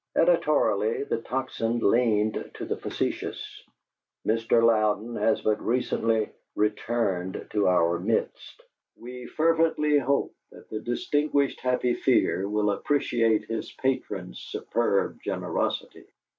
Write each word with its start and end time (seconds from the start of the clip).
Editorially, 0.15 1.03
the 1.03 1.19
Tocsin 1.21 1.79
leaned 1.79 2.49
to 2.55 2.65
the 2.65 2.75
facetious: 2.77 3.61
"Mr. 4.27 4.59
Louden 4.63 5.15
has 5.15 5.41
but 5.41 5.61
recently 5.61 6.31
'returned 6.55 7.45
to 7.51 7.67
our 7.67 7.99
midst.' 7.99 8.63
We 8.95 9.27
fervently 9.27 9.99
hope 9.99 10.33
that 10.51 10.67
the 10.71 10.79
distinguished 10.79 11.59
Happy 11.61 11.93
Fear 11.93 12.49
will 12.49 12.71
appreciate 12.71 13.45
his 13.45 13.71
patron's 13.73 14.39
superb 14.39 15.19
generosity. 15.23 16.07